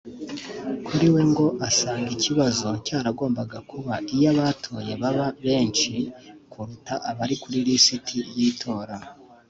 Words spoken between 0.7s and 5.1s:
Kuri we ngo asanga ikibazo cyaragombaga kuba iyo abatoye